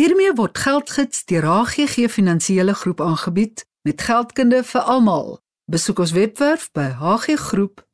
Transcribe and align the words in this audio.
Hiermee 0.00 0.32
word 0.32 0.56
geldgids 0.56 1.26
deur 1.28 1.44
HGG 1.44 2.08
Finansiële 2.08 2.72
Groep 2.74 3.00
aangebied 3.04 3.66
met 3.84 4.00
geldkunde 4.00 4.64
vir 4.64 4.80
almal. 4.80 5.44
Besoek 5.68 5.98
ons 6.00 6.14
webwerf 6.16 6.70
by 6.72 6.86
hggroep.co.za. 6.96 7.84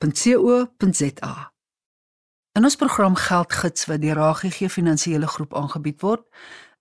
In 2.55 2.63
ons 2.69 2.79
program 2.79 3.19
Geldgids 3.19 3.91
wat 3.91 4.01
deur 4.05 4.21
HGG 4.23 4.71
Finansiële 4.71 5.27
Groep 5.27 5.51
aangebied 5.59 5.99
word, 6.07 6.23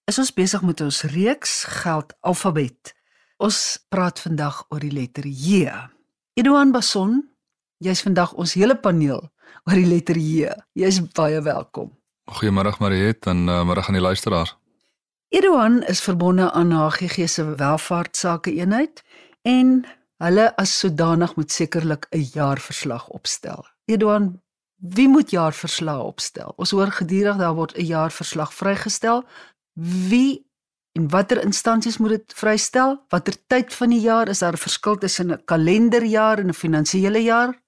is 0.06 0.22
ons 0.22 0.30
besig 0.30 0.62
met 0.62 0.78
ons 0.86 1.02
reeks 1.16 1.64
Geld 1.82 2.14
Alfabet. 2.22 2.94
Ons 3.42 3.82
praat 3.90 4.22
vandag 4.22 4.62
oor 4.70 4.86
die 4.86 4.94
letter 4.94 5.26
J. 5.26 5.74
Eduan 6.38 6.70
Bason, 6.76 7.34
jy's 7.82 8.06
vandag 8.06 8.38
ons 8.38 8.54
hele 8.54 8.78
paneel 8.78 9.34
oor 9.66 9.74
die 9.74 9.90
letter 9.90 10.22
J. 10.22 10.54
Jy's 10.78 11.02
baie 11.18 11.42
welkom. 11.42 11.98
Goeiemôre 12.30 12.78
Mariet 12.78 13.26
en 13.26 13.50
uh, 13.50 13.66
môre 13.66 13.82
aan 13.82 13.98
die 13.98 14.06
luisteraars. 14.06 14.54
Eduan 15.30 15.84
is 15.84 16.02
verbonde 16.02 16.52
aan 16.52 16.72
HGG 16.72 17.30
se 17.30 17.56
welvaartsake 17.56 18.54
eenheid 18.54 19.04
en 19.42 19.86
hulle 20.18 20.56
as 20.56 20.80
sodanig 20.80 21.36
moet 21.36 21.52
sekerlik 21.52 22.08
'n 22.10 22.30
jaarverslag 22.34 23.08
opstel. 23.08 23.66
Eduan, 23.86 24.42
wie 24.76 25.08
moet 25.10 25.30
jaarverslae 25.30 26.02
opstel? 26.02 26.54
Ons 26.56 26.72
hoor 26.72 26.92
gedurig 26.92 27.38
daar 27.38 27.56
word 27.56 27.78
'n 27.78 27.86
jaarverslag 27.86 28.54
vrygestel. 28.54 29.24
Wie 30.10 30.46
en 30.92 31.10
watter 31.10 31.44
instansies 31.44 31.98
moet 31.98 32.10
dit 32.10 32.34
vrystel? 32.36 33.04
Watter 33.10 33.36
tyd 33.48 33.74
van 33.74 33.90
die 33.90 34.00
jaar 34.00 34.28
is 34.28 34.40
daar 34.40 34.54
'n 34.54 34.58
verskil 34.68 34.98
tussen 34.98 35.32
'n 35.32 35.46
kalenderjaar 35.46 36.40
en 36.40 36.48
'n 36.48 36.54
finansiële 36.54 37.24
jaar? 37.24 37.62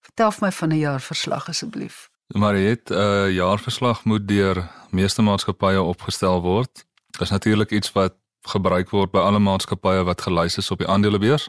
Vertel 0.00 0.32
my 0.40 0.52
van 0.52 0.68
'n 0.68 0.78
jaarverslag 0.78 1.48
asseblief. 1.48 2.10
Mariet, 2.26 2.90
'n 2.90 3.32
jaarverslag 3.32 4.04
moet 4.04 4.28
deur 4.28 4.70
meeste 4.90 5.22
maatskappye 5.22 5.82
opgestel 5.82 6.40
word. 6.42 6.86
Is 7.20 7.30
natuurlik 7.30 7.70
iets 7.70 7.92
wat 7.92 8.14
gebruik 8.46 8.90
word 8.90 9.10
by 9.10 9.18
alle 9.26 9.40
maatskappye 9.42 10.04
wat 10.06 10.22
gelys 10.22 10.58
is 10.58 10.70
op 10.70 10.78
die 10.78 10.88
aandelebeurs. 10.88 11.48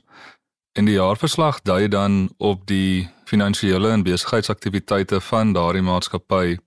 En 0.73 0.85
die 0.85 0.97
jaarverslag 0.97 1.61
dui 1.61 1.88
dan 1.88 2.30
op 2.38 2.66
die 2.69 3.09
finansiële 3.25 3.91
en 3.91 4.03
besigheidsaktiwiteite 4.03 5.21
van 5.21 5.53
daardie 5.53 5.85
maatskappy 5.85 6.57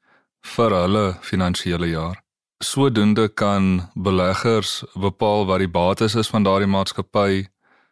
vir 0.54 0.74
hulle 0.76 1.06
finansiële 1.20 1.88
jaar. 1.90 2.18
Sodoende 2.62 3.28
kan 3.28 3.90
beleggers 3.94 4.84
bepaal 4.94 5.46
wat 5.46 5.58
die 5.58 5.70
bates 5.70 6.14
is 6.14 6.30
van 6.30 6.46
daardie 6.46 6.70
maatskappy. 6.70 7.46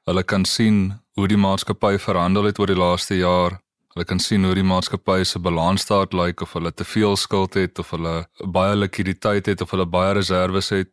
Hulle 0.06 0.22
kan 0.22 0.44
sien 0.44 1.00
hoe 1.18 1.26
die 1.28 1.38
maatskappy 1.38 1.96
verhandel 1.98 2.50
het 2.50 2.58
oor 2.58 2.70
die 2.70 2.78
laaste 2.78 3.18
jaar. 3.18 3.58
Hulle 3.94 4.04
kan 4.06 4.20
sien 4.22 4.44
hoe 4.46 4.54
die 4.54 4.66
maatskappy 4.66 5.24
se 5.26 5.40
balansstaat 5.42 6.12
lyk 6.14 6.44
of 6.44 6.52
hulle 6.54 6.70
te 6.72 6.84
veel 6.86 7.16
skuld 7.18 7.56
het 7.58 7.78
of 7.82 7.90
hulle 7.90 8.14
baie 8.56 8.76
likwiditeit 8.76 9.50
het 9.50 9.64
of 9.64 9.70
hulle 9.74 9.86
baie 9.86 10.12
reserves 10.14 10.70
het. 10.70 10.92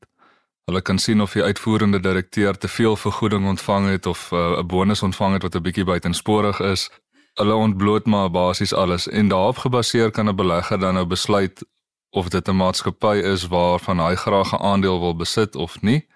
Hulle 0.65 0.81
kan 0.81 0.97
sien 0.99 1.21
of 1.21 1.35
die 1.37 1.43
uitvoerende 1.43 1.99
direkteur 1.99 2.57
te 2.57 2.67
veel 2.67 2.95
vergoeding 2.95 3.45
ontvang 3.47 3.87
het 3.93 4.05
of 4.05 4.31
uh, 4.31 4.39
'n 4.39 4.59
uh, 4.59 4.65
bonus 4.65 5.03
ontvang 5.03 5.33
het 5.33 5.43
wat 5.43 5.55
'n 5.55 5.61
bietjie 5.61 5.85
buitensporig 5.85 6.59
is. 6.59 6.89
Hulle 7.37 7.53
ontbloot 7.53 8.05
maar 8.05 8.31
basies 8.31 8.73
alles 8.73 9.07
en 9.07 9.27
daarop 9.27 9.57
gebaseer 9.57 10.11
kan 10.11 10.29
'n 10.29 10.35
belegger 10.35 10.79
dan 10.79 10.93
nou 10.93 11.05
besluit 11.05 11.65
of 12.09 12.29
dit 12.29 12.47
'n 12.47 12.55
maatskappy 12.55 13.15
is 13.33 13.47
waarvan 13.47 13.99
hy 13.99 14.15
graag 14.15 14.53
'n 14.53 14.63
aandeel 14.63 14.99
wil 14.99 15.15
besit 15.15 15.55
of 15.55 15.81
nie. 15.81 16.07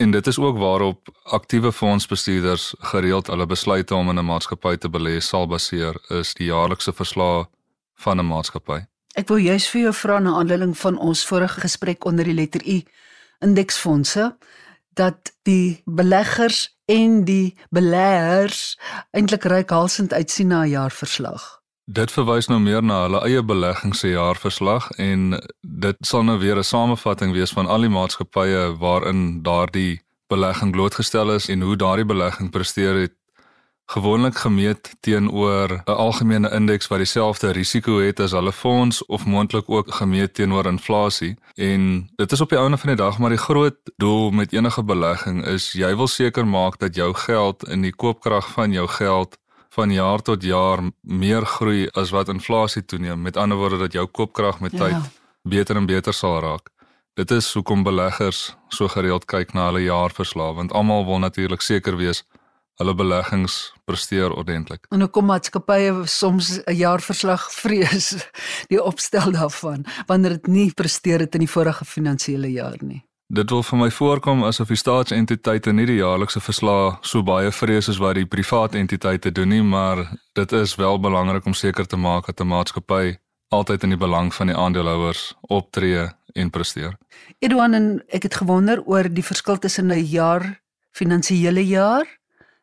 En 0.00 0.10
dit 0.10 0.26
is 0.26 0.38
ook 0.38 0.56
waarop 0.58 1.08
aktiewe 1.22 1.72
fondsbestuurders 1.72 2.74
gereeld 2.78 3.26
hulle 3.26 3.46
besluite 3.46 3.94
om 3.94 4.08
in 4.08 4.18
'n 4.18 4.24
maatskappy 4.24 4.76
te 4.76 4.88
belê 4.88 5.18
sal 5.18 5.46
baseer 5.46 5.94
is 6.08 6.34
die 6.34 6.46
jaarlikse 6.46 6.92
verslag 6.92 7.48
van 7.94 8.18
'n 8.18 8.26
maatskappy. 8.26 8.80
Ek 9.14 9.28
wil 9.28 9.36
juist 9.36 9.68
vir 9.68 9.80
jou 9.80 9.94
vra 9.94 10.18
na 10.18 10.32
aanleiding 10.32 10.78
van 10.78 10.98
ons 10.98 11.26
vorige 11.26 11.60
gesprek 11.60 12.04
onder 12.04 12.24
die 12.24 12.34
letter 12.34 12.66
U 12.66 12.82
indeksfondse 13.38 14.36
dat 14.94 15.32
die 15.42 15.82
beleggers 15.84 16.76
en 16.84 17.24
die 17.24 17.56
beleggers 17.70 18.78
eintlik 19.10 19.44
reikhalsend 19.44 20.12
uitsien 20.12 20.46
na 20.46 20.62
'n 20.62 20.68
jaarverslag. 20.68 21.59
Dit 21.90 22.12
verwys 22.14 22.46
nou 22.46 22.60
meer 22.62 22.84
na 22.86 23.00
hulle 23.02 23.20
eie 23.26 23.40
beleggings 23.42 23.98
se 24.04 24.12
jaarverslag 24.12 24.84
en 25.02 25.32
dit 25.82 25.96
sal 26.06 26.22
nou 26.22 26.36
weer 26.38 26.58
'n 26.58 26.68
samevatting 26.68 27.32
wees 27.34 27.50
van 27.50 27.66
al 27.66 27.80
die 27.80 27.90
maatskappye 27.90 28.76
waarin 28.78 29.42
daardie 29.42 30.02
belegging 30.28 30.70
blootgestel 30.72 31.32
is 31.34 31.48
en 31.48 31.60
hoe 31.60 31.76
daardie 31.76 32.04
belegging 32.04 32.50
presteer 32.50 32.94
het 32.94 33.14
gewoonlik 33.90 34.36
gemeet 34.36 34.96
teenoor 35.00 35.82
'n 35.86 35.96
algemene 36.06 36.50
indeks 36.50 36.86
wat 36.86 36.98
dieselfde 36.98 37.50
risiko 37.50 37.98
het 37.98 38.20
as 38.20 38.30
hulle 38.30 38.52
fonds 38.52 39.06
of 39.06 39.26
moontlik 39.26 39.70
ook 39.70 39.94
gemeet 39.94 40.34
teenoor 40.34 40.66
inflasie. 40.66 41.36
En 41.54 42.10
dit 42.16 42.32
is 42.32 42.40
op 42.40 42.48
die 42.48 42.58
einde 42.58 42.78
van 42.78 42.88
die 42.88 42.96
dag 43.04 43.18
maar 43.18 43.30
die 43.30 43.46
groot 43.48 43.76
doel 43.96 44.30
met 44.30 44.52
enige 44.52 44.84
belegging 44.84 45.46
is 45.46 45.72
jy 45.72 45.96
wil 45.96 46.06
seker 46.06 46.46
maak 46.46 46.78
dat 46.78 46.94
jou 46.94 47.14
geld 47.14 47.64
en 47.64 47.80
die 47.80 47.94
koopkrag 47.94 48.50
van 48.50 48.72
jou 48.72 48.88
geld 48.88 49.38
van 49.74 49.92
jaar 49.94 50.22
tot 50.22 50.42
jaar 50.42 50.82
meer 51.00 51.46
groei 51.46 51.86
as 51.94 52.10
wat 52.10 52.28
inflasie 52.28 52.84
toeneem. 52.84 53.22
Met 53.22 53.36
ander 53.36 53.58
woorde 53.58 53.78
dat 53.78 53.92
jou 53.92 54.06
koopkrag 54.06 54.60
met 54.60 54.72
tyd 54.72 54.96
ja. 54.96 55.02
beter 55.42 55.76
en 55.76 55.86
beter 55.86 56.14
sal 56.14 56.40
raak. 56.40 56.70
Dit 57.14 57.30
is 57.30 57.52
hoekom 57.54 57.82
beleggers 57.82 58.56
so 58.68 58.88
gereeld 58.88 59.24
kyk 59.30 59.52
na 59.54 59.68
hulle 59.70 59.82
jaarverslae 59.86 60.54
want 60.54 60.72
almal 60.72 61.04
wil 61.06 61.18
natuurlik 61.18 61.60
seker 61.60 61.96
wees 61.96 62.24
hulle 62.80 62.94
beleggings 62.96 63.74
presteer 63.84 64.32
ordentlik. 64.32 64.86
En 64.88 65.04
hoekom 65.04 65.28
maatskappye 65.28 66.06
soms 66.08 66.58
'n 66.64 66.76
jaarverslag 66.76 67.50
vrees 67.52 68.14
die 68.72 68.82
opstel 68.82 69.32
daarvan 69.32 69.84
wanneer 70.06 70.38
dit 70.38 70.46
nie 70.46 70.70
presteer 70.72 71.20
het 71.20 71.34
in 71.34 71.44
die 71.44 71.54
vorige 71.56 71.84
finansiële 71.84 72.50
jaar 72.52 72.78
nie. 72.80 73.04
Dit 73.30 73.52
wil 73.54 73.60
vir 73.62 73.78
my 73.78 73.86
voorkom 73.94 74.40
asof 74.42 74.72
die 74.72 74.78
staatsentiteite 74.80 75.70
nie 75.70 75.84
die 75.86 76.00
jaarlikse 76.00 76.40
verslag 76.42 76.96
so 77.06 77.22
baie 77.22 77.52
vrees 77.54 77.86
as 77.92 78.00
wat 78.02 78.16
die 78.18 78.26
private 78.26 78.80
entiteite 78.80 79.30
doen 79.30 79.52
nie, 79.54 79.62
maar 79.62 80.02
dit 80.34 80.54
is 80.58 80.74
wel 80.74 80.98
belangrik 80.98 81.46
om 81.46 81.54
seker 81.54 81.86
te 81.86 81.96
maak 81.96 82.26
dat 82.26 82.40
'n 82.40 82.50
maatskappy 82.50 83.20
altyd 83.54 83.86
in 83.86 83.94
die 83.94 84.00
belang 84.02 84.34
van 84.34 84.50
die 84.50 84.56
aandeelhouers 84.56 85.36
optree 85.42 86.08
en 86.34 86.50
presteer. 86.50 86.98
Edouan 87.38 87.74
en 87.74 88.02
ek 88.08 88.22
het 88.22 88.34
gewonder 88.34 88.82
oor 88.82 89.06
die 89.06 89.24
verskil 89.24 89.58
tussen 89.58 89.92
'n 89.92 90.04
jaar 90.10 90.60
finansiële 90.90 91.66
jaar 91.66 92.06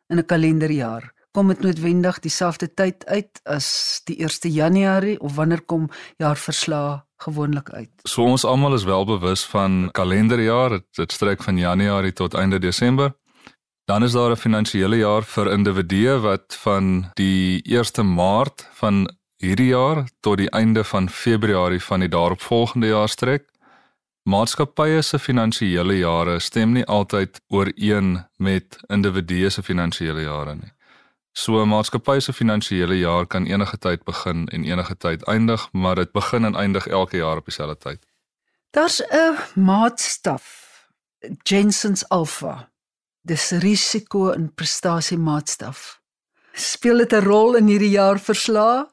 in 0.08 0.18
'n 0.18 0.26
kalenderjaar. 0.26 1.12
Kom 1.32 1.48
dit 1.48 1.60
noodwendig 1.60 2.20
dieselfde 2.20 2.74
tyd 2.74 3.06
uit 3.06 3.40
as 3.44 4.00
die 4.04 4.20
1 4.20 4.52
Januarie 4.52 5.20
of 5.20 5.34
wanneer 5.34 5.60
kom 5.60 5.88
jaarverslae 6.18 7.07
gewoonlik 7.22 7.70
uit? 7.70 7.90
So 8.02 8.22
ons 8.22 8.44
almal 8.44 8.74
is 8.74 8.84
wel 8.84 9.04
bewus 9.04 9.44
van 9.44 9.88
kalenderjaar, 9.92 10.70
dit, 10.70 10.86
dit 10.90 11.12
strek 11.12 11.42
van 11.42 11.58
Januarie 11.58 12.12
tot 12.12 12.34
einde 12.34 12.58
Desember. 12.58 13.14
Dan 13.84 14.02
is 14.02 14.12
daar 14.12 14.30
'n 14.30 14.36
finansiële 14.36 14.96
jaar 14.96 15.22
vir 15.24 15.52
individue 15.52 16.18
wat 16.18 16.56
van 16.60 17.10
die 17.14 17.62
1 17.64 18.14
Maart 18.14 18.68
van 18.72 19.08
hierdie 19.36 19.70
jaar 19.70 20.08
tot 20.20 20.36
die 20.36 20.50
einde 20.50 20.84
van 20.84 21.08
Februarie 21.08 21.82
van 21.82 22.00
die 22.00 22.08
daaropvolgende 22.08 22.86
jaar 22.86 23.08
strek. 23.08 23.44
Maatskappye 24.22 25.02
se 25.02 25.18
finansiële 25.18 25.98
jare 25.98 26.38
stem 26.38 26.72
nie 26.72 26.84
altyd 26.84 27.40
ooreen 27.48 28.26
met 28.36 28.78
individue 28.88 29.50
se 29.50 29.62
finansiële 29.62 30.20
jare 30.20 30.54
nie. 30.54 30.72
So 31.38 31.62
'n 31.62 31.68
maatskappy 31.68 32.20
se 32.20 32.32
finansiële 32.32 32.98
jaar 32.98 33.26
kan 33.26 33.44
enige 33.46 33.78
tyd 33.78 34.04
begin 34.04 34.48
en 34.48 34.64
enige 34.64 34.96
tyd 34.96 35.22
eindig, 35.22 35.68
maar 35.72 35.94
dit 35.94 36.12
begin 36.12 36.44
en 36.44 36.54
eindig 36.54 36.86
elke 36.86 37.16
jaar 37.16 37.36
op 37.36 37.44
dieselfde 37.44 37.76
tyd. 37.76 38.06
Daar's 38.70 39.02
'n 39.02 39.36
maatstaf, 39.54 40.44
Jensen's 41.42 42.08
Alpha. 42.08 42.70
Dis 43.22 43.50
risiko 43.50 44.30
en 44.30 44.54
prestasie 44.54 45.18
maatstaf. 45.18 46.00
Speel 46.52 46.96
dit 46.96 47.12
'n 47.12 47.24
rol 47.24 47.54
in 47.54 47.66
hierdie 47.66 47.90
jaar 47.90 48.20
verslae? 48.20 48.86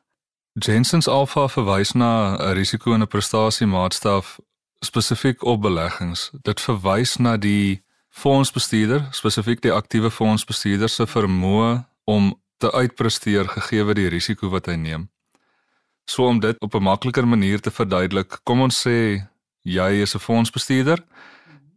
Jensen's 0.54 1.08
Alpha 1.08 1.48
verwys 1.48 1.92
na 1.92 2.38
'n 2.38 2.54
risiko 2.54 2.94
en 2.94 3.02
'n 3.02 3.08
prestasie 3.08 3.68
maatstaf 3.68 4.40
spesifiek 4.80 5.44
op 5.44 5.62
beleggings. 5.62 6.32
Dit 6.42 6.62
verwys 6.62 7.16
na 7.16 7.38
die 7.38 7.84
fondsbestuurder, 8.10 9.08
spesifiek 9.12 9.62
die 9.62 9.74
aktiewe 9.74 10.12
fondsbestuurder 10.12 10.90
se 10.90 11.08
vermoë 11.08 11.86
om 12.06 12.34
te 12.58 12.72
uitpresteer 12.72 13.50
gegee 13.50 13.94
die 13.94 14.10
risiko 14.10 14.50
wat 14.50 14.66
hy 14.66 14.76
neem. 14.76 15.10
So 16.06 16.28
om 16.28 16.40
dit 16.40 16.56
op 16.62 16.76
'n 16.76 16.84
makliker 16.84 17.28
manier 17.28 17.60
te 17.60 17.72
verduidelik, 17.72 18.40
kom 18.44 18.62
ons 18.62 18.88
sê 18.88 19.28
jy 19.62 20.02
is 20.02 20.16
'n 20.16 20.20
fondsbestuurder 20.20 21.04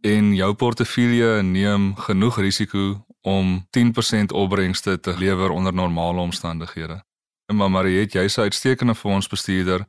en 0.01 0.35
jou 0.35 0.53
portefeulje 0.53 1.41
neem 1.43 1.95
genoeg 1.95 2.37
risiko 2.37 3.05
om 3.21 3.67
10% 3.69 4.31
opbrengste 4.31 4.99
te 4.99 5.17
lewer 5.17 5.49
onder 5.49 5.73
normale 5.73 6.19
omstandighede. 6.19 7.03
Maar 7.53 7.71
Mariet, 7.71 8.13
jy's 8.13 8.37
'n 8.37 8.41
uitstekende 8.41 8.95
fondsbestuurder 8.95 9.87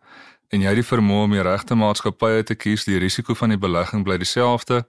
en 0.48 0.60
jy 0.60 0.66
het 0.66 0.74
die 0.74 0.96
vermoë 0.96 1.24
om 1.24 1.30
die 1.30 1.42
regte 1.42 1.74
maatskappye 1.74 2.42
te 2.42 2.54
kies, 2.54 2.84
die 2.84 2.98
risiko 2.98 3.34
van 3.34 3.48
die 3.48 3.58
belegging 3.58 4.04
bly 4.04 4.16
dieselfde, 4.16 4.88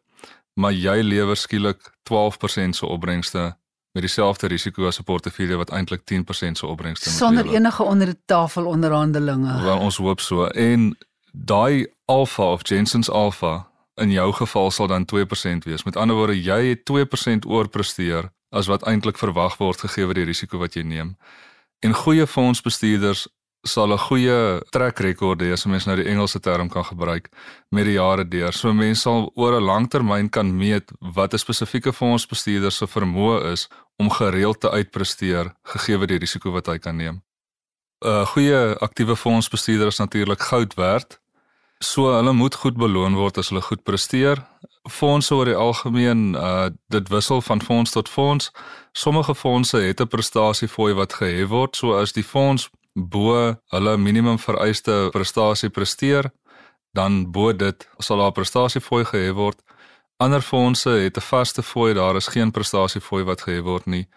maar 0.54 0.71
jy 0.71 1.01
lewer 1.01 1.38
skielik 1.38 1.92
12% 2.04 2.75
se 2.75 2.86
opbrengste 2.86 3.57
met 3.92 4.04
dieselfde 4.04 4.48
risiko 4.48 4.88
as 4.88 5.00
'n 5.00 5.04
portefeulje 5.04 5.56
wat 5.56 5.70
eintlik 5.70 6.02
10% 6.06 6.58
se 6.58 6.66
opbrengste 6.66 7.10
het. 7.10 7.18
Sonder 7.18 7.44
lewer. 7.44 7.58
enige 7.58 7.84
onder 7.84 8.06
die 8.06 8.22
tafel 8.26 8.66
onderhandelinge. 8.66 9.62
Wel 9.62 9.80
ons 9.80 9.98
hoop 9.98 10.20
so 10.20 10.46
en 10.46 10.98
daai 11.32 11.88
alpha 12.06 12.52
of 12.52 12.68
Jensen's 12.68 13.10
alpha 13.10 13.72
in 13.96 14.12
jou 14.12 14.34
geval 14.34 14.72
sal 14.72 14.88
dan 14.88 15.06
2% 15.06 15.64
wees. 15.64 15.84
Met 15.84 15.96
ander 15.96 16.16
woorde, 16.16 16.42
jy 16.42 16.66
het 16.66 16.86
2% 16.86 17.46
oorpresteer 17.46 18.32
as 18.50 18.68
wat 18.68 18.84
eintlik 18.84 19.18
verwag 19.18 19.58
word 19.58 19.80
gegee 19.80 20.06
word 20.06 20.16
die 20.16 20.26
risiko 20.26 20.58
wat 20.58 20.74
jy 20.74 20.82
neem. 20.82 21.18
En 21.80 21.94
goeie 21.94 22.28
fondsbestuurders 22.28 23.28
sal 23.63 23.94
'n 23.94 23.98
goeie 23.98 24.62
trek 24.72 25.00
rekord 25.00 25.42
hê 25.42 25.52
as 25.54 25.66
mens 25.66 25.86
nou 25.86 25.96
die 25.96 26.10
Engelse 26.10 26.40
term 26.40 26.69
kan 26.69 26.84
gebruik 26.84 27.30
met 27.69 27.86
die 27.86 27.94
jare 27.94 28.25
deur. 28.25 28.54
So 28.54 28.74
mense 28.74 29.02
sal 29.02 29.31
oor 29.36 29.54
'n 29.60 29.63
lang 29.63 29.88
termyn 29.90 30.30
kan 30.30 30.58
meet 30.58 30.92
wat 31.00 31.34
'n 31.34 31.38
spesifieke 31.38 31.94
fondsbestuurder 31.94 32.72
se 32.72 32.86
vermoë 32.88 33.52
is 33.52 33.68
om 33.98 34.10
gereeld 34.10 34.60
te 34.60 34.69
uitpresteer 34.69 35.54
gegee 35.63 35.98
word 35.98 36.10
die 36.10 36.19
risiko 36.19 36.52
wat 36.52 36.68
hy 36.68 36.78
kan 36.80 36.98
neem. 36.98 37.22
'n 38.04 38.25
Goeie 38.25 38.75
aktiewe 38.80 39.16
fondsbestuurder 39.16 39.88
is 39.88 40.00
natuurlik 40.00 40.42
goud 40.42 40.74
werd. 40.74 41.19
So 41.80 42.14
hulle 42.14 42.34
moet 42.34 42.56
goed 42.56 42.78
beloon 42.78 43.16
word 43.16 43.38
as 43.38 43.50
hulle 43.50 43.62
goed 43.62 43.84
presteer. 43.84 44.38
Fondse 44.90 45.36
oor 45.36 45.46
die 45.46 45.56
algemeen, 45.56 46.36
uh 46.36 46.69
dit 46.90 47.10
wissel 47.10 47.42
van 47.42 47.62
fonds 47.62 47.92
tot 47.92 48.10
fonds. 48.10 48.52
Sommige 48.94 49.36
fondse 49.36 49.78
het 49.78 50.02
'n 50.02 50.07
prestasiefooi 50.07 50.94
wat 50.94 51.14
gehef 51.14 51.48
word, 51.48 51.75
so 51.75 51.94
as 51.98 52.12
die 52.12 52.24
fonds 52.24 52.69
bo 52.94 53.56
hulle 53.72 53.98
minimum 53.98 54.38
vereiste 54.40 55.10
prestasie 55.12 55.70
presteer, 55.70 56.32
dan 56.94 57.32
bo 57.32 57.54
dit 57.54 57.88
sal 58.00 58.18
daar 58.18 58.32
prestasiefooi 58.36 59.06
gehef 59.06 59.36
word. 59.36 59.62
Ander 60.18 60.42
fondse 60.42 60.90
het 60.90 61.18
'n 61.18 61.22
vaste 61.22 61.64
fooi, 61.64 61.94
daar 61.94 62.16
is 62.16 62.28
geen 62.28 62.52
prestasiefooi 62.52 63.24
wat 63.24 63.42
gehef 63.42 63.64
word 63.64 63.86
nie. 63.86 64.08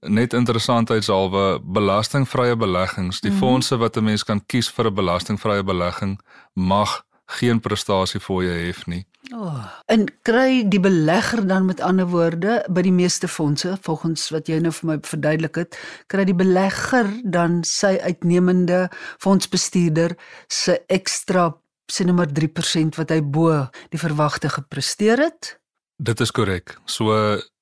Net 0.00 0.32
interessantheidshalwe 0.32 1.60
belastingvrye 1.62 2.56
beleggings, 2.56 3.20
die 3.20 3.30
mm 3.30 3.36
-hmm. 3.36 3.46
fondse 3.46 3.76
wat 3.76 3.96
'n 3.96 4.04
mens 4.04 4.24
kan 4.24 4.46
kies 4.46 4.68
vir 4.70 4.86
'n 4.86 4.94
belastingvrye 4.94 5.62
belegging 5.64 6.20
mag 6.54 7.04
geen 7.28 7.60
prestasiefooi 7.60 8.46
hê 8.48 8.72
nie. 8.88 9.04
Oh, 9.36 9.64
en 9.92 10.06
kry 10.24 10.64
die 10.70 10.80
belegger 10.80 11.42
dan 11.46 11.66
met 11.68 11.82
ander 11.84 12.08
woorde 12.08 12.62
by 12.72 12.82
die 12.86 12.94
meeste 12.94 13.28
fondse 13.28 13.74
volgens 13.84 14.28
wat 14.32 14.48
jy 14.48 14.60
nou 14.64 14.72
vir 14.72 14.88
my 14.88 14.96
verduidelik 15.04 15.60
het, 15.60 15.78
kry 16.08 16.24
die 16.24 16.36
belegger 16.36 17.10
dan 17.24 17.60
sy 17.68 17.98
uitnemende 18.00 18.86
fondsbestuurder 19.20 20.16
se 20.48 20.78
ekstra 20.88 21.50
sien 21.92 22.14
maar 22.14 22.32
3% 22.32 22.96
wat 23.00 23.12
hy 23.12 23.20
bo 23.24 23.52
die 23.92 24.00
verwagte 24.00 24.48
gepresteer 24.52 25.20
het? 25.20 25.54
Dit 25.98 26.20
is 26.20 26.32
korrek. 26.32 26.76
So 26.86 27.12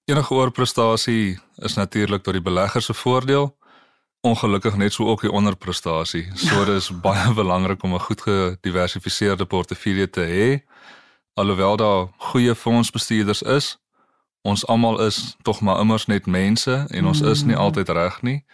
enige 0.06 0.34
oorprestasie 0.34 1.38
is 1.66 1.74
natuurlik 1.74 2.22
tot 2.22 2.36
die 2.36 2.44
belegger 2.44 2.82
se 2.82 2.94
voordeel 2.94 3.50
ongelukkig 4.26 4.76
net 4.76 4.92
so 4.92 5.06
ook 5.06 5.22
die 5.24 5.30
onderprestasie. 5.30 6.26
So 6.34 6.64
dis 6.64 6.90
baie 7.02 7.32
belangrik 7.40 7.82
om 7.82 7.94
'n 7.94 8.06
goed 8.08 8.20
gediversifiseerde 8.20 9.44
portefeulje 9.44 10.10
te 10.10 10.24
hê. 10.34 10.48
Alhoewel 11.34 11.76
daar 11.76 12.06
goeie 12.18 12.54
fondsbestuurders 12.54 13.42
is, 13.42 13.78
ons 14.42 14.66
almal 14.66 15.00
is 15.06 15.36
tog 15.42 15.60
maar 15.60 15.80
immers 15.80 16.06
net 16.06 16.26
mense 16.26 16.86
en 16.90 17.06
ons 17.06 17.20
is 17.20 17.42
nie 17.42 17.54
mm. 17.54 17.60
altyd 17.60 17.88
reg 17.88 18.22
nie. 18.22 18.44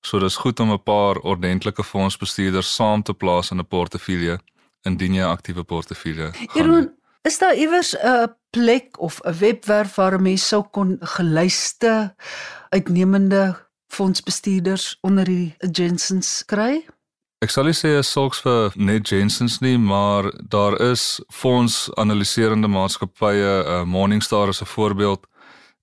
So 0.00 0.18
dis 0.18 0.36
goed 0.36 0.60
om 0.60 0.72
'n 0.72 0.82
paar 0.82 1.16
ordentlike 1.16 1.84
fondsbestuurders 1.84 2.74
saam 2.74 3.02
te 3.02 3.14
plaas 3.14 3.50
in 3.50 3.58
'n 3.58 3.66
portefeulje 3.66 4.38
indien 4.82 5.14
jy 5.14 5.22
'n 5.22 5.34
aktiewe 5.36 5.62
portefeulje 5.62 6.22
het. 6.22 6.90
Is 7.22 7.38
daar 7.38 7.54
iewers 7.54 7.96
'n 7.96 8.34
plek 8.50 9.00
of 9.00 9.20
'n 9.20 9.38
webwerf 9.38 9.94
waar 9.94 10.20
mense 10.20 10.46
sou 10.46 10.62
kon 10.70 10.96
gelyste 11.00 12.14
uitnemende 12.68 13.70
fondsbestuurders 13.92 14.96
onder 15.00 15.28
die 15.28 15.54
Jensens 15.72 16.42
kry? 16.48 16.82
Ek 17.42 17.50
sal 17.50 17.66
nie 17.66 17.74
sê 17.74 17.96
is 17.98 18.10
sulks 18.12 18.40
vir 18.44 18.70
net 18.78 19.10
Jensens 19.10 19.58
nie, 19.60 19.74
maar 19.78 20.30
daar 20.48 20.76
is 20.80 21.20
fondsanaliserende 21.34 22.70
maatskappye, 22.70 23.54
uh, 23.66 23.82
Morningstar 23.84 24.48
is 24.48 24.62
'n 24.62 24.70
voorbeeld 24.74 25.26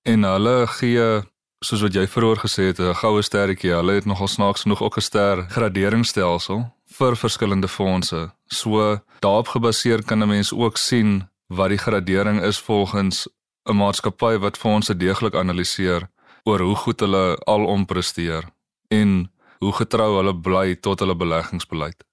en 0.04 0.24
hulle 0.24 0.68
gee 0.68 1.22
soos 1.60 1.82
wat 1.84 1.94
jy 1.94 2.06
vroeër 2.08 2.40
gesê 2.46 2.64
het, 2.72 2.80
'n 2.80 2.96
goue 2.96 3.22
sterretjie. 3.22 3.76
Hulle 3.76 3.94
het 4.00 4.06
nogal 4.06 4.28
snaaks 4.28 4.62
genoeg 4.62 4.82
ook 4.82 4.98
'n 4.98 5.02
ster 5.02 5.46
graderingsstelsel 5.50 6.72
vir 6.98 7.16
verskillende 7.16 7.68
fondse. 7.68 8.32
So 8.48 9.02
daarop 9.20 9.48
gebaseer 9.48 10.04
kan 10.04 10.24
'n 10.24 10.28
mens 10.28 10.54
ook 10.54 10.78
sien 10.78 11.30
wat 11.48 11.70
die 11.70 11.78
gradering 11.78 12.42
is 12.42 12.60
volgens 12.60 13.28
'n 13.66 13.76
maatskappy 13.76 14.38
wat 14.38 14.58
fondse 14.58 14.98
deeglik 14.98 15.36
analiseer 15.36 16.10
oor 16.44 16.60
hoe 16.60 16.76
goed 16.76 17.00
hulle 17.00 17.38
alom 17.46 17.86
presteer 17.86 18.44
en 18.88 19.32
hoe 19.60 19.74
getrou 19.74 20.18
hulle 20.18 20.36
bly 20.36 20.76
tot 20.76 21.00
hulle 21.04 21.16
beleggingsbeleid. 21.16 22.04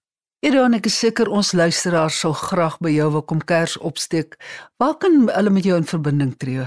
Edan 0.44 0.76
ek 0.76 0.84
is 0.90 0.98
seker 1.00 1.30
ons 1.32 1.54
luisteraars 1.56 2.18
sal 2.22 2.34
graag 2.36 2.76
by 2.84 2.90
jou 2.92 3.08
wil 3.14 3.24
kom 3.24 3.40
kers 3.40 3.78
opsteek. 3.80 4.36
Waar 4.78 5.00
kan 5.00 5.30
hulle 5.32 5.50
met 5.50 5.64
jou 5.64 5.76
in 5.78 5.88
verbinding 5.88 6.36
tree? 6.36 6.66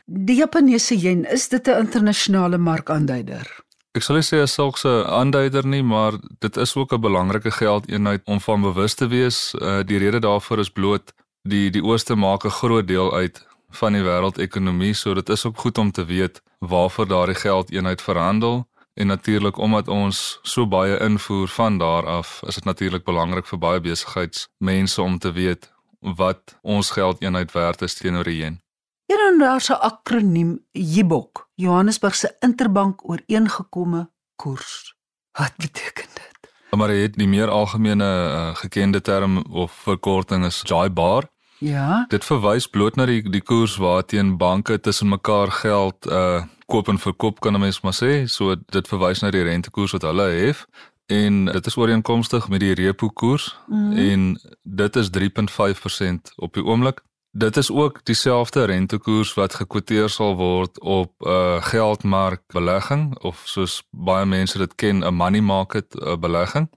Die 0.05 0.35
Japaneese 0.35 0.97
yen 0.97 1.25
is 1.25 1.47
dit 1.49 1.67
'n 1.67 1.77
internasionale 1.85 2.57
markaanduider. 2.57 3.45
Ek 3.91 4.05
sal 4.05 4.21
sê 4.23 4.37
as 4.39 4.53
sulks 4.55 4.85
'n 4.85 5.03
aanduider 5.19 5.65
nie, 5.67 5.83
maar 5.83 6.13
dit 6.39 6.57
is 6.57 6.75
ook 6.75 6.93
'n 6.93 7.01
belangrike 7.01 7.51
geldeenheid 7.51 8.21
om 8.25 8.39
van 8.39 8.61
bewus 8.61 8.93
te 8.93 9.07
wees. 9.07 9.53
Uh, 9.53 9.83
die 9.83 9.97
rede 9.97 10.19
daarvoor 10.19 10.59
is 10.59 10.69
bloot 10.69 11.13
die 11.43 11.69
die 11.69 11.83
ooste 11.83 12.15
maak 12.15 12.45
'n 12.45 12.57
groot 12.61 12.87
deel 12.87 13.13
uit 13.13 13.47
van 13.69 13.93
die 13.93 14.01
wêreldekonomie, 14.01 14.93
so 14.93 15.13
dit 15.13 15.29
is 15.29 15.45
ook 15.45 15.57
goed 15.57 15.77
om 15.77 15.91
te 15.91 16.05
weet 16.05 16.41
waarvoor 16.59 17.07
daardie 17.07 17.35
geldeenheid 17.35 18.01
verhandel 18.01 18.67
en 18.93 19.07
natuurlik 19.07 19.57
omdat 19.57 19.87
ons 19.87 20.39
so 20.41 20.67
baie 20.67 20.99
invoer 20.99 21.47
van 21.47 21.77
daar 21.77 22.05
af, 22.05 22.41
is 22.47 22.55
dit 22.55 22.63
natuurlik 22.63 23.03
belangrik 23.03 23.45
vir 23.45 23.59
baie 23.59 23.79
besigheidsmense 23.79 25.01
om 25.01 25.17
te 25.17 25.31
weet 25.31 25.71
wat 25.99 26.57
ons 26.61 26.91
geldeenheid 26.91 27.51
werd 27.51 27.81
is 27.81 27.93
teenoor 27.93 28.23
die 28.23 28.37
yen. 28.37 28.61
Dan 29.05 29.39
daar's 29.39 29.69
'n 29.69 29.73
akroniem 29.73 30.65
JIBOK, 30.71 31.49
Johannesburg 31.61 32.15
se 32.15 32.35
interbank 32.39 33.09
ooreengekomme 33.09 34.09
koers. 34.35 34.95
Wat 35.31 35.53
beteken 35.57 36.07
dit? 36.13 36.49
Maar 36.77 36.87
dit 36.87 37.17
die 37.19 37.27
meer 37.27 37.49
algemene 37.49 38.07
uh, 38.07 38.55
gekende 38.55 39.01
term 39.01 39.37
of 39.37 39.71
verkorting 39.71 40.45
is 40.45 40.61
JIBAR. 40.63 41.27
Ja. 41.57 42.05
Dit 42.09 42.25
verwys 42.25 42.67
bloot 42.67 42.95
na 42.97 43.05
die 43.05 43.21
die 43.29 43.43
koers 43.45 43.75
waarteen 43.77 44.37
banke 44.37 44.79
tussen 44.79 45.13
mekaar 45.13 45.51
geld 45.51 46.09
uh 46.09 46.41
koop 46.71 46.87
en 46.87 46.99
verkoop 46.99 47.39
kan 47.43 47.53
'n 47.53 47.59
mens 47.59 47.81
maar 47.81 47.93
sê. 47.93 48.23
So 48.25 48.55
dit 48.55 48.87
verwys 48.87 49.19
na 49.21 49.29
die 49.29 49.43
rentekoers 49.43 49.91
wat 49.91 50.01
hulle 50.01 50.29
het 50.29 50.65
en 51.05 51.45
dit 51.45 51.65
is 51.65 51.75
ooreenkomstig 51.75 52.47
met 52.49 52.59
die 52.59 52.73
repo 52.73 53.09
koers 53.09 53.59
mm. 53.67 53.91
en 53.97 54.39
dit 54.63 54.95
is 54.95 55.09
3.5% 55.17 56.35
op 56.35 56.53
die 56.53 56.63
oomblik. 56.63 57.03
Dit 57.31 57.57
is 57.57 57.71
ook 57.71 58.05
dieselfde 58.05 58.63
rentekoers 58.63 59.33
wat 59.33 59.53
gekwoteer 59.53 60.09
sal 60.09 60.35
word 60.35 60.79
op 60.79 61.11
'n 61.19 61.29
uh, 61.29 61.63
geldmarkbelegging 61.63 63.19
of 63.19 63.41
soos 63.45 63.83
baie 63.91 64.25
mense 64.25 64.57
dit 64.57 64.75
ken 64.75 65.03
'n 65.03 65.13
money 65.13 65.41
market 65.41 65.95
uh, 65.95 66.17
belegging 66.17 66.69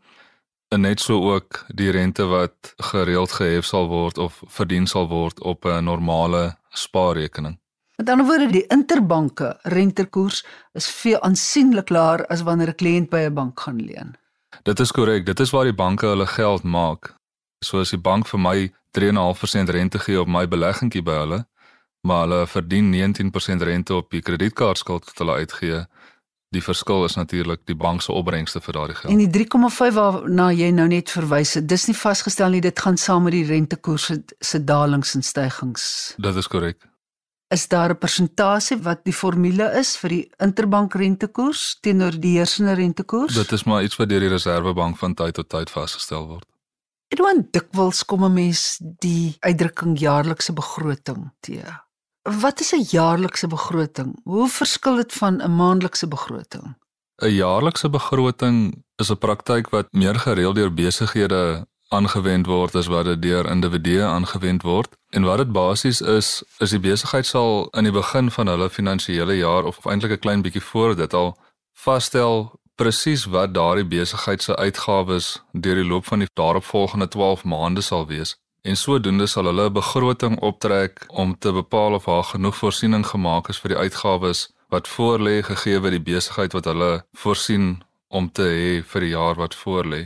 en 0.69 0.81
net 0.81 1.01
so 1.01 1.33
ook 1.33 1.65
die 1.69 1.91
rente 1.91 2.25
wat 2.25 2.75
gereeld 2.77 3.33
gehef 3.33 3.65
sal 3.65 3.89
word 3.89 4.19
of 4.19 4.43
verdien 4.47 4.87
sal 4.87 5.09
word 5.09 5.41
op 5.41 5.65
'n 5.65 5.85
normale 5.85 6.57
spaarrekening. 6.69 7.59
Met 7.97 8.09
ander 8.09 8.27
woorde, 8.27 8.51
die 8.51 8.67
interbanke 8.67 9.59
rentekoers 9.63 10.45
is 10.73 10.91
veel 10.91 11.21
aansienlik 11.21 11.89
laer 11.89 12.27
as 12.27 12.43
wanneer 12.43 12.69
'n 12.69 12.75
kliënt 12.75 13.09
by 13.11 13.27
'n 13.27 13.35
bank 13.35 13.61
gaan 13.61 13.83
leen. 13.83 14.17
Dit 14.63 14.81
is 14.81 14.93
korrek, 14.93 15.27
dit 15.27 15.41
is 15.41 15.51
waar 15.51 15.65
die 15.65 15.75
banke 15.75 16.07
hulle 16.07 16.27
geld 16.27 16.63
maak. 16.63 17.15
So 17.65 17.81
as 17.81 17.91
die 17.91 18.01
bank 18.01 18.27
vir 18.27 18.41
my 18.41 18.73
3.5% 19.01 19.71
rente 19.71 19.99
gee 19.99 20.21
op 20.21 20.29
my 20.29 20.47
beleggingkie 20.49 21.03
by 21.03 21.19
hulle, 21.23 21.41
maar 22.07 22.27
hulle 22.27 22.47
verdien 22.47 22.93
19% 22.93 23.63
rente 23.63 23.95
op 23.95 24.11
die 24.11 24.23
kredietkaartskuld 24.23 25.05
wat 25.05 25.19
hulle 25.19 25.39
uitgee, 25.45 25.85
Die 26.55 26.63
verskil 26.63 27.05
is 27.05 27.17
natuurlik 27.19 27.65
die 27.67 27.75
bank 27.75 28.03
se 28.05 28.13
opbrengste 28.15 28.61
vir 28.63 28.77
daardie 28.77 28.97
geld. 29.01 29.13
En 29.13 29.23
die 29.23 29.47
3,5 29.47 29.95
waarna 29.97 30.51
jy 30.55 30.71
nou 30.77 30.87
net 30.91 31.11
verwys 31.11 31.57
het, 31.59 31.67
dis 31.69 31.89
nie 31.91 31.97
vasgestel 31.99 32.55
nie, 32.55 32.63
dit 32.63 32.83
gaan 32.87 32.99
saam 33.01 33.27
met 33.27 33.35
die 33.35 33.47
rentekoerse 33.49 34.21
se 34.39 34.61
dalings 34.65 35.17
en 35.19 35.27
stygings. 35.27 35.87
Dit 36.23 36.39
is 36.39 36.51
korrek. 36.51 36.79
Is 37.55 37.67
daar 37.69 37.91
'n 37.91 37.99
persentasie 37.99 38.79
wat 38.83 39.05
die 39.05 39.13
formule 39.13 39.71
is 39.79 39.97
vir 39.97 40.11
die 40.11 40.25
interbank 40.39 40.95
rentekoers 40.95 41.79
teenoor 41.81 42.21
die 42.21 42.39
heersende 42.39 42.75
rentekoers? 42.75 43.35
Dit 43.35 43.53
is 43.53 43.65
maar 43.65 43.83
iets 43.83 43.97
wat 43.97 44.09
deur 44.09 44.21
die 44.21 44.29
Reserwebank 44.29 44.99
van 44.99 45.15
tyd 45.15 45.35
tot 45.35 45.49
tyd 45.49 45.71
vasgestel 45.71 46.27
word. 46.27 46.47
Dit 47.09 47.19
word 47.19 47.53
dikwels 47.53 48.05
kom 48.05 48.25
'n 48.25 48.33
mens 48.33 48.79
die 48.81 49.37
uitdrukking 49.41 49.99
jaarlikse 49.99 50.53
begroting 50.53 51.33
te. 51.41 51.61
Wat 52.23 52.61
is 52.61 52.73
'n 52.73 52.87
jaarlikse 52.91 53.47
begroting? 53.47 54.21
Hoe 54.25 54.49
verskil 54.49 54.97
dit 54.97 55.13
van 55.13 55.43
'n 55.43 55.57
maandelikse 55.57 56.09
begroting? 56.09 56.77
'n 57.23 57.29
Jaarlikse 57.29 57.91
begroting 57.91 58.85
is 58.97 59.11
'n 59.11 59.19
praktyk 59.19 59.69
wat 59.71 59.93
meer 59.93 60.19
gereeld 60.19 60.55
deur 60.55 60.75
besighede 60.75 61.67
aangewend 61.89 62.47
word 62.47 62.75
as 62.75 62.87
wat 62.87 63.05
dit 63.05 63.23
deur 63.23 63.51
individue 63.51 64.03
aangewend 64.03 64.63
word. 64.63 64.97
En 65.11 65.23
wat 65.23 65.39
dit 65.39 65.53
basies 65.53 66.01
is, 66.01 66.43
is 66.59 66.71
die 66.71 66.81
besigheid 66.81 67.27
sal 67.27 67.69
in 67.71 67.85
die 67.85 67.93
begin 67.93 68.31
van 68.31 68.47
hulle 68.47 68.71
finansiële 68.71 69.37
jaar 69.37 69.65
of 69.65 69.87
eintlik 69.87 70.13
'n 70.13 70.19
klein 70.19 70.43
bietjie 70.43 70.63
voor 70.63 70.97
dit 70.97 71.15
al 71.15 71.39
vasstel 71.73 72.61
presies 72.75 73.25
wat 73.35 73.55
daardie 73.55 73.87
besigheid 73.87 74.43
se 74.43 74.57
uitgawes 74.57 75.43
deur 75.53 75.79
die 75.81 75.89
loop 75.91 76.07
van 76.07 76.25
die 76.25 76.31
daaropvolgende 76.41 77.09
12 77.09 77.45
maande 77.45 77.83
sal 77.83 78.07
wees. 78.07 78.37
En 78.63 78.77
sodoende 78.77 79.27
sal 79.27 79.45
hulle 79.51 79.69
'n 79.69 79.73
begroting 79.73 80.41
optrek 80.41 81.05
om 81.09 81.39
te 81.39 81.53
bepaal 81.53 81.95
of 81.95 82.05
daar 82.05 82.25
genoeg 82.25 82.57
voorsiening 82.57 83.07
gemaak 83.07 83.49
is 83.49 83.59
vir 83.59 83.69
die 83.69 83.83
uitgawes 83.85 84.49
wat 84.75 84.89
voorlê 84.89 85.43
gegee 85.43 85.79
word 85.81 85.97
die 85.97 86.07
besigheid 86.13 86.53
wat 86.57 86.65
hulle 86.71 87.05
voorsien 87.23 87.85
om 88.09 88.31
te 88.31 88.43
hê 88.43 88.83
vir 88.91 89.01
die 89.01 89.15
jaar 89.19 89.37
wat 89.43 89.55
voorlê 89.63 90.03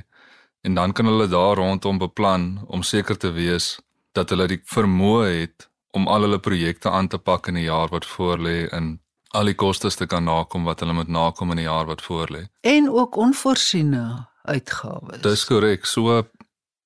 en 0.66 0.74
dan 0.74 0.92
kan 0.92 1.06
hulle 1.10 1.28
daar 1.28 1.56
rondom 1.56 1.98
beplan 1.98 2.64
om 2.66 2.82
seker 2.82 3.16
te 3.24 3.30
wees 3.32 3.66
dat 4.12 4.30
hulle 4.30 4.48
die 4.52 4.60
vermoë 4.74 5.26
het 5.40 5.68
om 5.96 6.08
al 6.08 6.26
hulle 6.26 6.40
projekte 6.48 6.90
aan 6.90 7.08
te 7.08 7.18
pak 7.18 7.48
in 7.48 7.60
die 7.60 7.68
jaar 7.68 7.88
wat 7.94 8.08
voorlê 8.14 8.58
en 8.78 8.98
al 9.36 9.44
die 9.44 9.54
kostes 9.54 9.96
te 9.96 10.06
kan 10.06 10.24
nakom 10.24 10.64
wat 10.64 10.80
hulle 10.80 10.92
moet 10.92 11.08
nakom 11.08 11.50
in 11.50 11.62
die 11.62 11.68
jaar 11.68 11.86
wat 11.86 12.02
voorlê. 12.02 12.46
En 12.60 12.90
ook 12.90 13.16
onvoorsiene 13.16 14.26
uitgawes. 14.42 15.20
Dis 15.20 15.44
korrek. 15.44 15.86
So 15.86 16.22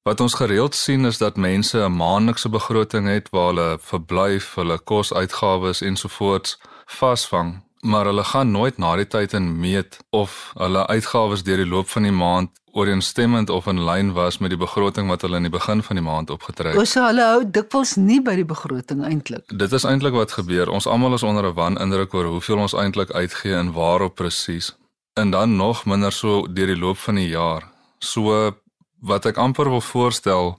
wat 0.03 0.21
ons 0.21 0.35
gereeld 0.35 0.75
sien 0.75 1.05
is 1.05 1.19
dat 1.19 1.37
mense 1.37 1.79
'n 1.79 1.97
maandelikse 1.97 2.49
begroting 2.49 3.09
het 3.09 3.31
waar 3.31 3.47
hulle 3.47 3.79
verblyf, 3.81 4.55
hulle 4.55 4.79
kosuitgawes 4.79 5.81
ensovoorts 5.81 6.59
vasvang 6.87 7.63
maar 7.83 8.05
hulle 8.05 8.25
gaan 8.25 8.51
nooit 8.51 8.79
na 8.79 8.95
die 8.97 9.07
tyd 9.07 9.33
en 9.35 9.59
meet 9.59 9.99
of 10.11 10.53
hulle 10.55 10.87
uitgawes 10.87 11.43
deur 11.43 11.59
die 11.59 11.67
loop 11.67 11.89
van 11.91 12.07
die 12.07 12.15
maand 12.15 12.51
ooreenstemmend 12.73 13.51
of 13.51 13.67
in 13.67 13.81
lyn 13.85 14.13
was 14.13 14.39
met 14.39 14.51
die 14.51 14.59
begroting 14.59 15.09
wat 15.09 15.23
hulle 15.23 15.37
in 15.37 15.49
die 15.49 15.53
begin 15.53 15.83
van 15.83 15.99
die 15.99 16.05
maand 16.05 16.31
opgetrek 16.31 16.73
het. 16.73 16.81
Ons 16.81 16.95
so 16.97 17.05
hulle 17.05 17.25
hou 17.29 17.43
dikwels 17.45 17.95
nie 18.01 18.21
by 18.25 18.35
die 18.39 18.49
begroting 18.49 19.05
eintlik. 19.05 19.45
Dit 19.49 19.73
is 19.73 19.85
eintlik 19.85 20.17
wat 20.17 20.33
gebeur. 20.39 20.73
Ons 20.73 20.87
almal 20.87 21.15
is 21.15 21.23
onder 21.23 21.47
'n 21.51 21.55
wanindruk 21.55 22.15
oor 22.15 22.25
hoeveel 22.25 22.59
ons 22.59 22.73
eintlik 22.73 23.11
uitgee 23.11 23.55
en 23.55 23.73
waarop 23.73 24.15
presies. 24.15 24.73
En 25.15 25.31
dan 25.31 25.57
nog 25.57 25.85
minder 25.85 26.13
so 26.13 26.47
deur 26.47 26.67
die 26.67 26.79
loop 26.79 26.99
van 26.99 27.15
die 27.15 27.29
jaar. 27.29 27.69
So 27.99 28.53
wat 29.01 29.27
ek 29.27 29.37
amper 29.37 29.69
wil 29.69 29.81
voorstel, 29.81 30.59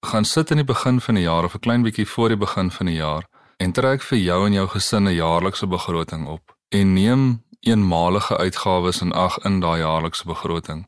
gaan 0.00 0.24
sit 0.24 0.50
in 0.50 0.56
die 0.56 0.64
begin 0.64 1.00
van 1.00 1.14
die 1.14 1.24
jaar 1.24 1.44
of 1.44 1.54
'n 1.54 1.58
klein 1.58 1.82
bietjie 1.82 2.08
voor 2.08 2.28
die 2.28 2.36
begin 2.36 2.70
van 2.70 2.86
die 2.86 2.96
jaar 2.96 3.28
en 3.56 3.72
trek 3.72 4.02
vir 4.02 4.18
jou 4.18 4.46
en 4.46 4.52
jou 4.52 4.68
gesin 4.68 5.04
'n 5.08 5.14
jaarlikse 5.14 5.66
begroting 5.66 6.26
op 6.26 6.56
en 6.68 6.92
neem 6.92 7.42
eenmalige 7.60 8.36
uitgawes 8.36 9.00
in 9.00 9.12
ag 9.12 9.38
in 9.38 9.60
daai 9.60 9.78
jaarlikse 9.78 10.26
begroting. 10.26 10.86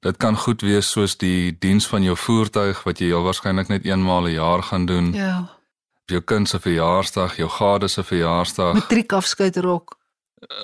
Dit 0.00 0.16
kan 0.16 0.36
goed 0.36 0.62
wees 0.62 0.90
soos 0.90 1.16
die 1.18 1.56
diens 1.58 1.86
van 1.90 2.02
jou 2.06 2.16
voertuig 2.16 2.82
wat 2.86 3.00
jy 3.02 3.10
heel 3.10 3.24
waarskynlik 3.26 3.68
net 3.68 3.84
eenmaal 3.84 4.28
'n 4.28 4.38
jaar 4.38 4.62
gaan 4.62 4.86
doen. 4.86 5.12
Ja. 5.12 5.48
Jou 6.06 6.20
kind 6.20 6.48
se 6.48 6.60
verjaarsdag, 6.60 7.36
jou 7.36 7.48
gade 7.48 7.88
se 7.88 8.04
verjaarsdag. 8.04 8.74
Matriekafskeid 8.74 9.56
rok. 9.56 9.96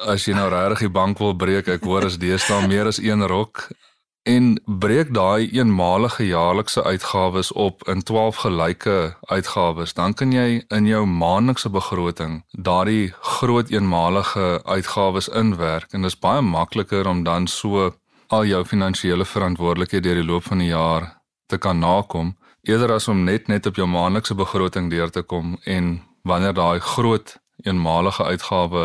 As 0.07 0.25
jy 0.25 0.35
nou 0.35 0.49
regtig 0.49 0.79
die 0.79 0.91
bank 0.91 1.19
wil 1.19 1.35
breek, 1.35 1.69
ek 1.69 1.83
hoor 1.83 2.05
is 2.05 2.19
deesdae 2.19 2.67
meer 2.67 2.87
as 2.87 2.99
een 2.99 3.27
rok 3.27 3.69
en 4.25 4.61
breek 4.65 5.11
daai 5.15 5.51
eenmalige 5.53 6.27
jaarlikse 6.27 6.83
uitgawes 6.83 7.53
op 7.53 7.89
in 7.89 8.03
12 8.03 8.37
gelyke 8.37 9.17
uitgawes, 9.21 9.93
dan 9.95 10.15
kan 10.15 10.33
jy 10.33 10.65
in 10.69 10.87
jou 10.87 11.05
maandelikse 11.07 11.69
begroting 11.69 12.45
daardie 12.51 13.13
groot 13.21 13.71
eenmalige 13.71 14.63
uitgawes 14.65 15.29
inwerk 15.29 15.93
en 15.93 16.03
dit 16.03 16.13
is 16.13 16.19
baie 16.19 16.41
makliker 16.41 17.07
om 17.07 17.23
dan 17.25 17.47
so 17.47 17.93
al 18.35 18.45
jou 18.45 18.65
finansiële 18.65 19.25
verantwoordelikhede 19.25 20.09
deur 20.09 20.21
die 20.23 20.31
loop 20.33 20.45
van 20.51 20.59
die 20.59 20.73
jaar 20.73 21.05
te 21.47 21.59
kan 21.59 21.79
nakom 21.79 22.35
eerder 22.67 22.93
as 22.97 23.09
om 23.09 23.25
net 23.25 23.49
net 23.53 23.67
op 23.67 23.77
jou 23.77 23.87
maandelikse 23.87 24.35
begroting 24.35 24.91
deur 24.91 25.11
te 25.11 25.23
kom 25.23 25.57
en 25.77 25.97
wanneer 26.23 26.55
daai 26.57 26.81
groot 26.81 27.37
eenmalige 27.63 28.25
uitgawe 28.25 28.85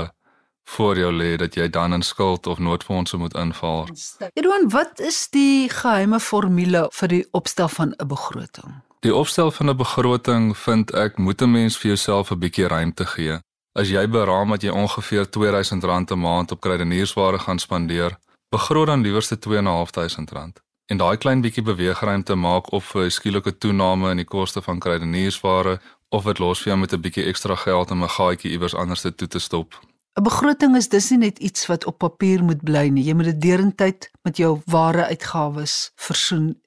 voor 0.70 0.98
jou 0.98 1.12
lê 1.14 1.36
dat 1.42 1.56
jy 1.56 1.70
dan 1.70 1.94
in 1.94 2.06
skuld 2.06 2.48
of 2.48 2.60
noodfondse 2.60 3.18
moet 3.18 3.34
inval. 3.34 3.88
Edouan, 4.34 4.70
wat 4.70 5.00
is 5.00 5.28
die 5.34 5.70
geheime 5.70 6.20
formule 6.20 6.86
vir 7.00 7.14
die 7.16 7.26
opstel 7.32 7.72
van 7.78 7.96
'n 7.98 8.08
begroting? 8.08 8.70
Die 9.00 9.16
opstel 9.16 9.52
van 9.52 9.70
'n 9.70 9.78
begroting 9.78 10.58
vind 10.58 10.94
ek 10.94 11.18
moet 11.18 11.42
'n 11.42 11.52
mens 11.52 11.78
vir 11.78 11.88
jouself 11.88 12.32
'n 12.32 12.40
bietjie 12.40 12.68
ruimte 12.68 13.06
gee. 13.06 13.40
As 13.74 13.90
jy 13.90 14.10
beraam 14.10 14.50
dat 14.50 14.62
jy 14.62 14.70
ongeveer 14.70 15.26
R2000 15.26 16.12
'n 16.12 16.20
maand 16.20 16.52
op 16.52 16.60
kruideniersware 16.60 17.40
gaan 17.40 17.60
spandeer, 17.60 18.18
begroot 18.50 18.88
dan 18.88 19.02
liewerste 19.02 19.38
R2500. 19.38 20.64
En 20.86 20.98
daai 20.98 21.18
klein 21.18 21.42
bietjie 21.42 21.64
beweegruimte 21.64 22.36
maak 22.36 22.72
of 22.72 22.96
'n 22.96 23.10
skielike 23.10 23.58
toename 23.58 24.10
in 24.10 24.18
die 24.18 24.26
koste 24.26 24.62
van 24.62 24.80
kruideniersware 24.80 25.80
of 26.10 26.24
dit 26.24 26.40
los 26.40 26.62
vir 26.62 26.68
jou 26.68 26.80
met 26.80 26.94
'n 26.94 27.02
bietjie 27.02 27.26
ekstra 27.26 27.56
geld 27.56 27.92
om 27.92 28.04
'n 28.04 28.10
gaatjie 28.10 28.52
iewers 28.52 28.76
anders 28.76 29.02
te 29.02 29.16
toe 29.16 29.28
te 29.28 29.40
stop 29.40 29.80
'n 30.20 30.24
Begroting 30.24 30.76
is 30.76 30.90
dis 30.90 31.10
nie 31.10 31.18
net 31.18 31.38
iets 31.40 31.68
wat 31.70 31.86
op 31.86 31.98
papier 31.98 32.44
moet 32.44 32.64
bly 32.64 32.88
nie. 32.92 33.04
Jy 33.04 33.14
moet 33.14 33.30
dit 33.30 33.42
derentyd 33.42 34.10
met 34.28 34.38
jou 34.38 34.62
ware 34.66 35.06
uitgawes 35.06 35.92
versoen. 35.96 36.58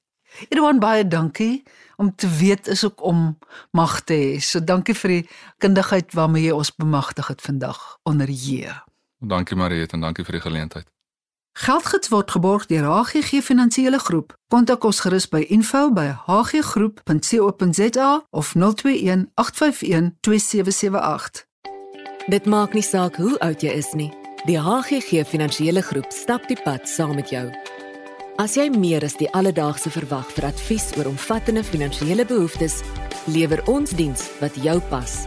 Edouard 0.49 0.81
baie 0.81 1.09
dankie 1.09 1.63
om 1.97 2.15
te 2.15 2.29
weet 2.39 2.67
is 2.67 2.85
ook 2.85 3.03
om 3.03 3.39
mag 3.71 4.01
te 4.09 4.15
hê. 4.15 4.41
So 4.41 4.65
dankie 4.65 4.95
vir 4.95 5.09
die 5.09 5.29
kundigheid 5.59 6.15
waarmee 6.17 6.47
jy 6.49 6.57
ons 6.57 6.73
bemagtig 6.75 7.29
het 7.29 7.45
vandag 7.45 7.99
onder 8.03 8.31
J. 8.31 8.73
Dankie 9.19 9.57
Mariet 9.57 9.93
en 9.93 10.01
dankie 10.01 10.25
vir 10.25 10.33
die 10.33 10.47
geleentheid. 10.49 10.89
Geldgids 11.53 12.09
word 12.09 12.31
geborg 12.31 12.67
deur 12.67 12.85
HGG 12.85 13.43
Finansiële 13.45 13.99
Groep. 13.99 14.37
Kontak 14.49 14.85
ons 14.85 15.01
gerus 15.01 15.29
by 15.29 15.45
info@hggroep.co.za 15.49 18.27
of 18.31 18.55
021 18.55 19.31
851 19.35 20.17
2778. 20.21 21.47
Dit 22.27 22.47
maak 22.47 22.73
nie 22.73 22.83
saak 22.83 23.17
hoe 23.17 23.39
oud 23.39 23.61
jy 23.61 23.71
is 23.71 23.93
nie. 23.93 24.13
Die 24.45 24.61
HGG 24.61 25.27
Finansiële 25.29 25.83
Groep 25.83 26.07
stap 26.09 26.49
die 26.49 26.63
pad 26.63 26.89
saam 26.89 27.15
met 27.15 27.31
jou. 27.31 27.51
As 28.37 28.55
jy 28.55 28.71
meer 28.71 29.05
as 29.05 29.17
die 29.17 29.33
alledaagse 29.33 29.91
verwag 29.91 30.33
vir 30.33 30.45
advies 30.45 30.97
oor 30.97 31.07
omvattende 31.07 31.65
finansiële 31.65 32.25
behoeftes, 32.25 32.81
lewer 33.27 33.67
ons 33.67 33.91
diens 33.91 34.31
wat 34.41 34.57
jou 34.57 34.81
pas. 34.89 35.27